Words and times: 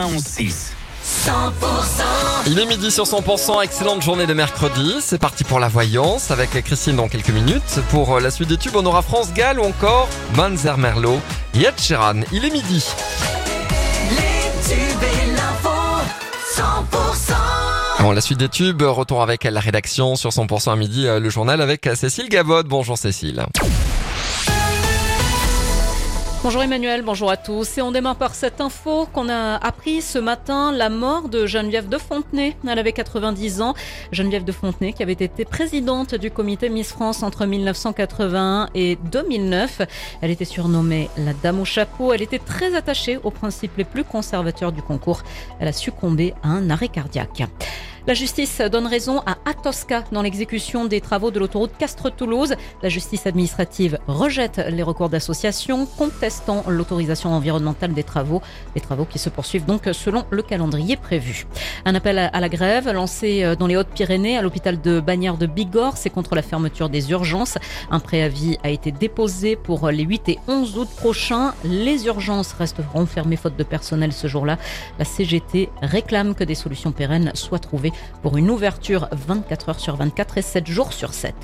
11-6. 0.00 0.74
Il 2.46 2.60
est 2.60 2.66
midi 2.66 2.92
sur 2.92 3.02
100%, 3.02 3.64
excellente 3.64 4.00
journée 4.00 4.28
de 4.28 4.32
mercredi. 4.32 4.94
C'est 5.00 5.18
parti 5.18 5.42
pour 5.42 5.58
la 5.58 5.66
voyance 5.66 6.30
avec 6.30 6.50
Christine 6.50 6.94
dans 6.94 7.08
quelques 7.08 7.30
minutes. 7.30 7.80
Pour 7.90 8.20
la 8.20 8.30
suite 8.30 8.48
des 8.48 8.58
tubes, 8.58 8.76
on 8.76 8.86
aura 8.86 9.02
France 9.02 9.32
Gall 9.34 9.58
ou 9.58 9.64
encore 9.64 10.08
Manzer 10.36 10.78
Merlot 10.78 11.18
Sheeran. 11.76 12.20
Il 12.30 12.44
est 12.44 12.50
midi. 12.50 12.86
Les 14.10 14.72
tubes 14.72 15.02
et 15.02 15.32
l'info, 15.32 15.68
100%. 16.54 18.02
Bon, 18.04 18.12
la 18.12 18.20
suite 18.20 18.38
des 18.38 18.48
tubes, 18.48 18.82
retour 18.82 19.20
avec 19.20 19.42
la 19.42 19.58
rédaction 19.58 20.14
sur 20.14 20.30
100% 20.30 20.70
à 20.70 20.76
midi, 20.76 21.08
euh, 21.08 21.18
le 21.18 21.28
journal 21.28 21.60
avec 21.60 21.90
Cécile 21.96 22.28
Gavod. 22.28 22.68
Bonjour 22.68 22.96
Cécile. 22.96 23.44
Bonjour 26.48 26.62
Emmanuel, 26.62 27.02
bonjour 27.02 27.30
à 27.30 27.36
tous. 27.36 27.76
Et 27.76 27.82
on 27.82 27.92
démarre 27.92 28.16
par 28.16 28.34
cette 28.34 28.62
info 28.62 29.06
qu'on 29.12 29.28
a 29.28 29.56
appris 29.56 30.00
ce 30.00 30.18
matin, 30.18 30.72
la 30.72 30.88
mort 30.88 31.28
de 31.28 31.44
Geneviève 31.44 31.90
de 31.90 31.98
Fontenay. 31.98 32.56
Elle 32.66 32.78
avait 32.78 32.94
90 32.94 33.60
ans. 33.60 33.74
Geneviève 34.12 34.44
de 34.44 34.52
Fontenay 34.52 34.94
qui 34.94 35.02
avait 35.02 35.12
été 35.12 35.44
présidente 35.44 36.14
du 36.14 36.30
comité 36.30 36.70
Miss 36.70 36.88
France 36.90 37.22
entre 37.22 37.44
1981 37.44 38.70
et 38.74 38.96
2009. 39.12 39.82
Elle 40.22 40.30
était 40.30 40.46
surnommée 40.46 41.10
la 41.18 41.34
dame 41.34 41.60
au 41.60 41.66
chapeau. 41.66 42.14
Elle 42.14 42.22
était 42.22 42.38
très 42.38 42.74
attachée 42.74 43.18
aux 43.22 43.30
principes 43.30 43.76
les 43.76 43.84
plus 43.84 44.04
conservateurs 44.04 44.72
du 44.72 44.80
concours. 44.80 45.24
Elle 45.60 45.68
a 45.68 45.74
succombé 45.74 46.32
à 46.42 46.48
un 46.48 46.70
arrêt 46.70 46.88
cardiaque. 46.88 47.42
La 48.08 48.14
justice 48.14 48.62
donne 48.62 48.86
raison 48.86 49.20
à 49.26 49.36
Atosca 49.44 50.02
dans 50.12 50.22
l'exécution 50.22 50.86
des 50.86 51.02
travaux 51.02 51.30
de 51.30 51.38
l'autoroute 51.38 51.72
Castres-Toulouse. 51.78 52.54
La 52.82 52.88
justice 52.88 53.26
administrative 53.26 53.98
rejette 54.06 54.64
les 54.70 54.82
recours 54.82 55.10
d'association 55.10 55.84
contestant 55.84 56.64
l'autorisation 56.68 57.34
environnementale 57.34 57.92
des 57.92 58.04
travaux, 58.04 58.40
des 58.74 58.80
travaux 58.80 59.04
qui 59.04 59.18
se 59.18 59.28
poursuivent 59.28 59.66
donc 59.66 59.90
selon 59.92 60.24
le 60.30 60.40
calendrier 60.40 60.96
prévu. 60.96 61.46
Un 61.84 61.94
appel 61.94 62.18
à 62.18 62.40
la 62.40 62.48
grève 62.48 62.90
lancé 62.90 63.54
dans 63.58 63.66
les 63.66 63.76
Hautes-Pyrénées 63.76 64.38
à 64.38 64.40
l'hôpital 64.40 64.80
de 64.80 65.00
Bagnères 65.00 65.36
de 65.36 65.44
Bigorre, 65.44 65.98
c'est 65.98 66.08
contre 66.08 66.34
la 66.34 66.40
fermeture 66.40 66.88
des 66.88 67.10
urgences. 67.10 67.58
Un 67.90 68.00
préavis 68.00 68.56
a 68.62 68.70
été 68.70 68.90
déposé 68.90 69.54
pour 69.54 69.90
les 69.90 70.04
8 70.04 70.30
et 70.30 70.38
11 70.48 70.78
août 70.78 70.88
prochains. 70.96 71.52
Les 71.62 72.06
urgences 72.06 72.54
resteront 72.54 73.04
fermées 73.04 73.36
faute 73.36 73.58
de 73.58 73.64
personnel 73.64 74.14
ce 74.14 74.28
jour-là. 74.28 74.56
La 74.98 75.04
CGT 75.04 75.68
réclame 75.82 76.34
que 76.34 76.44
des 76.44 76.54
solutions 76.54 76.92
pérennes 76.92 77.32
soient 77.34 77.58
trouvées 77.58 77.92
pour 78.22 78.36
une 78.36 78.50
ouverture 78.50 79.08
24 79.12 79.68
heures 79.68 79.80
sur 79.80 79.96
24 79.96 80.38
et 80.38 80.42
7 80.42 80.66
jours 80.66 80.92
sur 80.92 81.14
7. 81.14 81.34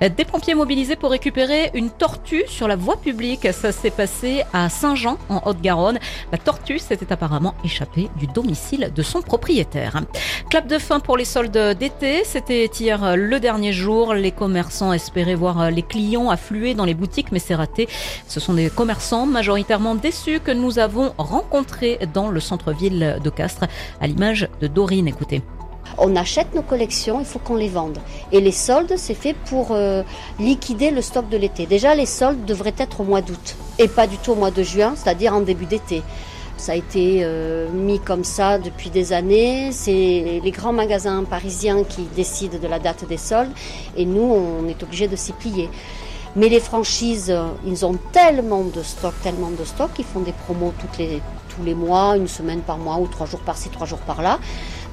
Des 0.00 0.24
pompiers 0.24 0.54
mobilisés 0.54 0.96
pour 0.96 1.10
récupérer 1.10 1.70
une 1.74 1.90
tortue 1.90 2.44
sur 2.48 2.68
la 2.68 2.76
voie 2.76 2.96
publique. 2.96 3.48
Ça 3.52 3.72
s'est 3.72 3.90
passé 3.90 4.44
à 4.52 4.68
Saint-Jean 4.68 5.18
en 5.28 5.42
Haute-Garonne. 5.44 5.98
La 6.32 6.38
tortue 6.38 6.78
s'était 6.78 7.12
apparemment 7.12 7.54
échappée 7.64 8.08
du 8.18 8.26
domicile 8.26 8.92
de 8.94 9.02
son 9.02 9.22
propriétaire. 9.22 10.00
Clap 10.50 10.66
de 10.66 10.78
fin 10.78 11.00
pour 11.00 11.16
les 11.16 11.24
soldes 11.24 11.76
d'été. 11.78 12.24
C'était 12.24 12.66
hier 12.66 13.16
le 13.16 13.40
dernier 13.40 13.72
jour. 13.72 14.14
Les 14.14 14.32
commerçants 14.32 14.92
espéraient 14.92 15.34
voir 15.34 15.70
les 15.70 15.82
clients 15.82 16.30
affluer 16.30 16.74
dans 16.74 16.84
les 16.84 16.94
boutiques, 16.94 17.32
mais 17.32 17.38
c'est 17.38 17.54
raté. 17.54 17.88
Ce 18.28 18.40
sont 18.40 18.54
des 18.54 18.70
commerçants 18.70 19.26
majoritairement 19.26 19.94
déçus 19.94 20.40
que 20.40 20.50
nous 20.50 20.78
avons 20.78 21.12
rencontrés 21.18 21.98
dans 22.12 22.28
le 22.28 22.40
centre-ville 22.40 23.18
de 23.22 23.30
Castres, 23.30 23.66
à 24.00 24.06
l'image 24.06 24.48
de 24.60 24.66
Dorine. 24.66 25.08
Écoutez. 25.08 25.42
On 25.98 26.14
achète 26.16 26.54
nos 26.54 26.62
collections, 26.62 27.20
il 27.20 27.26
faut 27.26 27.38
qu'on 27.38 27.56
les 27.56 27.68
vende. 27.68 27.98
Et 28.32 28.40
les 28.40 28.52
soldes, 28.52 28.94
c'est 28.96 29.14
fait 29.14 29.34
pour 29.34 29.68
euh, 29.70 30.02
liquider 30.38 30.90
le 30.90 31.00
stock 31.00 31.28
de 31.28 31.36
l'été. 31.36 31.66
Déjà, 31.66 31.94
les 31.94 32.06
soldes 32.06 32.44
devraient 32.44 32.74
être 32.78 33.00
au 33.00 33.04
mois 33.04 33.22
d'août 33.22 33.56
et 33.78 33.88
pas 33.88 34.06
du 34.06 34.18
tout 34.18 34.32
au 34.32 34.34
mois 34.34 34.50
de 34.50 34.62
juin, 34.62 34.94
c'est-à-dire 34.96 35.34
en 35.34 35.40
début 35.40 35.66
d'été. 35.66 36.02
Ça 36.58 36.72
a 36.72 36.74
été 36.74 37.20
euh, 37.22 37.70
mis 37.70 38.00
comme 38.00 38.24
ça 38.24 38.58
depuis 38.58 38.88
des 38.90 39.12
années. 39.12 39.72
C'est 39.72 40.40
les 40.42 40.50
grands 40.50 40.72
magasins 40.72 41.22
parisiens 41.24 41.84
qui 41.84 42.02
décident 42.14 42.58
de 42.58 42.66
la 42.66 42.78
date 42.78 43.06
des 43.06 43.18
soldes 43.18 43.52
et 43.96 44.04
nous, 44.06 44.22
on 44.22 44.66
est 44.68 44.82
obligé 44.82 45.08
de 45.08 45.16
s'y 45.16 45.32
plier. 45.32 45.68
Mais 46.34 46.50
les 46.50 46.60
franchises, 46.60 47.34
ils 47.66 47.86
ont 47.86 47.96
tellement 48.12 48.62
de 48.62 48.82
stock, 48.82 49.14
tellement 49.22 49.50
de 49.50 49.64
stock, 49.64 49.90
ils 49.98 50.04
font 50.04 50.20
des 50.20 50.32
promos 50.32 50.74
les, 50.98 51.22
tous 51.56 51.64
les 51.64 51.74
mois, 51.74 52.16
une 52.16 52.28
semaine 52.28 52.60
par 52.60 52.76
mois 52.78 52.98
ou 52.98 53.06
trois 53.06 53.26
jours 53.26 53.40
par-ci, 53.40 53.70
trois 53.70 53.86
jours 53.86 54.00
par-là. 54.00 54.38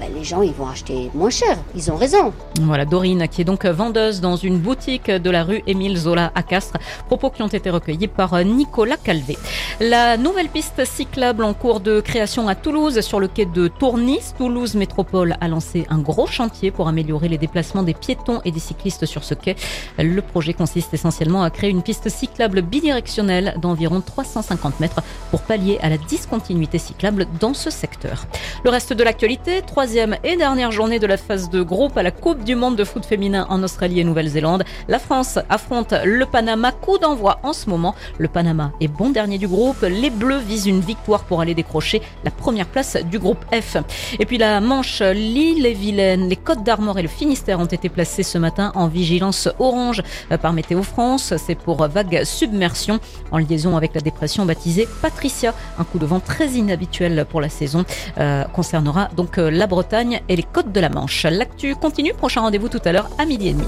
Ben, 0.00 0.08
les 0.14 0.24
gens 0.24 0.40
ils 0.40 0.54
vont 0.54 0.66
acheter 0.66 1.10
moins 1.12 1.28
cher. 1.28 1.58
Ils 1.76 1.92
ont 1.92 1.96
raison. 1.96 2.32
Voilà, 2.62 2.86
Dorine, 2.86 3.28
qui 3.28 3.42
est 3.42 3.44
donc 3.44 3.66
vendeuse 3.66 4.22
dans 4.22 4.36
une 4.36 4.56
boutique 4.56 5.10
de 5.10 5.28
la 5.30 5.44
rue 5.44 5.62
Émile 5.66 5.98
Zola 5.98 6.32
à 6.34 6.42
Castres. 6.42 6.78
Propos 7.06 7.28
qui 7.28 7.42
ont 7.42 7.48
été 7.48 7.68
recueillis 7.68 8.08
par 8.08 8.42
Nicolas 8.42 8.96
Calvé. 8.96 9.36
La 9.78 10.16
nouvelle 10.16 10.48
piste 10.48 10.86
cyclable 10.86 11.44
en 11.44 11.52
cours 11.52 11.80
de 11.80 12.00
création 12.00 12.48
à 12.48 12.54
Toulouse 12.54 13.00
sur 13.02 13.20
le 13.20 13.28
quai 13.28 13.44
de 13.44 13.68
Tournis. 13.68 14.32
Toulouse 14.38 14.74
Métropole 14.74 15.36
a 15.38 15.48
lancé 15.48 15.86
un 15.90 15.98
gros 15.98 16.26
chantier 16.26 16.70
pour 16.70 16.88
améliorer 16.88 17.28
les 17.28 17.36
déplacements 17.36 17.82
des 17.82 17.92
piétons 17.92 18.40
et 18.46 18.52
des 18.52 18.60
cyclistes 18.60 19.04
sur 19.04 19.22
ce 19.22 19.34
quai. 19.34 19.54
Le 19.98 20.22
projet 20.22 20.54
consiste 20.54 20.94
essentiellement 20.94 21.42
à 21.42 21.50
créer 21.50 21.68
une 21.68 21.82
piste 21.82 22.08
cyclable 22.08 22.62
bidirectionnelle 22.62 23.54
d'environ 23.60 24.00
350 24.00 24.80
mètres 24.80 25.02
pour 25.30 25.42
pallier 25.42 25.78
à 25.82 25.90
la 25.90 25.98
discontinuité 25.98 26.78
cyclable 26.78 27.26
dans 27.38 27.52
ce 27.52 27.68
secteur. 27.68 28.24
Le 28.64 28.70
reste 28.70 28.94
de 28.94 29.04
l'actualité, 29.04 29.60
troisième 29.90 30.18
et 30.22 30.36
dernière 30.36 30.70
journée 30.70 31.00
de 31.00 31.06
la 31.08 31.16
phase 31.16 31.50
de 31.50 31.62
groupe 31.62 31.96
à 31.96 32.04
la 32.04 32.12
Coupe 32.12 32.44
du 32.44 32.54
monde 32.54 32.76
de 32.76 32.84
foot 32.84 33.04
féminin 33.04 33.44
en 33.50 33.60
Australie 33.64 33.98
et 33.98 34.04
Nouvelle-Zélande. 34.04 34.62
La 34.86 35.00
France 35.00 35.40
affronte 35.48 35.94
le 36.04 36.26
Panama. 36.26 36.70
Coup 36.70 36.98
d'envoi 36.98 37.40
en 37.42 37.52
ce 37.52 37.68
moment. 37.68 37.96
Le 38.18 38.28
Panama 38.28 38.70
est 38.80 38.86
bon 38.86 39.10
dernier 39.10 39.36
du 39.36 39.48
groupe. 39.48 39.82
Les 39.82 40.10
Bleus 40.10 40.38
visent 40.38 40.66
une 40.66 40.78
victoire 40.78 41.24
pour 41.24 41.40
aller 41.40 41.54
décrocher 41.54 42.02
la 42.22 42.30
première 42.30 42.66
place 42.66 42.98
du 43.10 43.18
groupe 43.18 43.44
F. 43.52 43.78
Et 44.20 44.26
puis 44.26 44.38
la 44.38 44.60
Manche, 44.60 45.00
l'île 45.02 45.66
et 45.66 45.72
Vilaine, 45.72 46.28
les 46.28 46.36
Côtes 46.36 46.62
d'Armor 46.62 47.00
et 47.00 47.02
le 47.02 47.08
Finistère 47.08 47.58
ont 47.58 47.64
été 47.64 47.88
placés 47.88 48.22
ce 48.22 48.38
matin 48.38 48.70
en 48.76 48.86
vigilance 48.86 49.48
orange 49.58 50.02
par 50.40 50.52
Météo 50.52 50.84
France. 50.84 51.34
C'est 51.36 51.56
pour 51.56 51.88
vague 51.88 52.22
submersion 52.22 53.00
en 53.32 53.38
liaison 53.38 53.76
avec 53.76 53.96
la 53.96 54.02
dépression 54.02 54.46
baptisée 54.46 54.86
Patricia. 55.02 55.52
Un 55.80 55.84
coup 55.84 55.98
de 55.98 56.06
vent 56.06 56.20
très 56.20 56.50
inhabituel 56.50 57.26
pour 57.28 57.40
la 57.40 57.48
saison 57.48 57.84
euh, 58.18 58.44
concernera 58.44 59.08
donc 59.16 59.38
la 59.38 59.66
Et 60.28 60.36
les 60.36 60.42
côtes 60.42 60.72
de 60.72 60.80
la 60.80 60.88
Manche. 60.88 61.24
L'actu 61.24 61.74
continue, 61.74 62.12
prochain 62.12 62.42
rendez-vous 62.42 62.68
tout 62.68 62.80
à 62.84 62.92
l'heure 62.92 63.08
à 63.18 63.24
midi 63.24 63.48
et 63.48 63.52
demi. 63.52 63.66